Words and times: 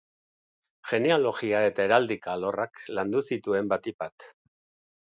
Genealogia 0.91 1.61
eta 1.67 1.85
heraldika-alorrak 1.87 2.83
landu 3.01 3.25
zituen 3.31 3.73
batik 3.75 4.03
bat. 4.07 4.31